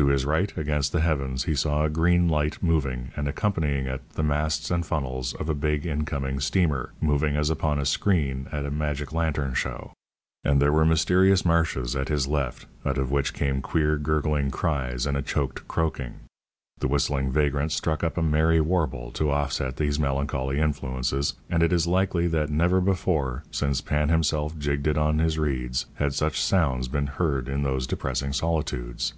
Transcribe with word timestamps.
To 0.00 0.06
his 0.06 0.24
right, 0.24 0.50
against 0.56 0.92
the 0.92 1.02
heavens, 1.02 1.44
he 1.44 1.54
saw 1.54 1.84
a 1.84 1.90
green 1.90 2.26
light 2.26 2.62
moving, 2.62 3.10
and, 3.14 3.28
accompanying 3.28 3.84
it, 3.84 4.00
the 4.14 4.22
masts 4.22 4.70
and 4.70 4.86
funnels 4.86 5.34
of 5.34 5.50
a 5.50 5.54
big 5.54 5.84
incoming 5.84 6.40
steamer, 6.40 6.92
moving 7.02 7.36
as 7.36 7.50
upon 7.50 7.78
a 7.78 7.84
screen 7.84 8.46
at 8.50 8.64
a 8.64 8.70
magic 8.70 9.12
lantern 9.12 9.52
show. 9.52 9.92
And 10.44 10.62
there 10.62 10.72
were 10.72 10.86
mysterious 10.86 11.44
marshes 11.44 11.94
at 11.94 12.08
his 12.08 12.26
left, 12.26 12.64
out 12.86 12.96
of 12.96 13.10
which 13.10 13.34
came 13.34 13.60
queer 13.60 13.98
gurgling 13.98 14.50
cries 14.50 15.04
and 15.04 15.14
a 15.14 15.20
choked 15.20 15.68
croaking. 15.68 16.20
The 16.78 16.88
whistling 16.88 17.30
vagrant 17.30 17.70
struck 17.70 18.02
up 18.02 18.16
a 18.16 18.22
merry 18.22 18.62
warble 18.62 19.10
to 19.12 19.30
offset 19.30 19.76
these 19.76 20.00
melancholy 20.00 20.58
influences, 20.58 21.34
and 21.50 21.62
it 21.62 21.70
is 21.70 21.86
likely 21.86 22.26
that 22.28 22.48
never 22.48 22.80
before, 22.80 23.44
since 23.50 23.82
Pan 23.82 24.08
himself 24.08 24.56
jigged 24.58 24.86
it 24.86 24.96
on 24.96 25.18
his 25.18 25.38
reeds, 25.38 25.84
had 25.96 26.14
such 26.14 26.40
sounds 26.40 26.88
been 26.88 27.08
heard 27.08 27.46
in 27.46 27.62
those 27.62 27.86
depressing 27.86 28.32
solitudes. 28.32 29.12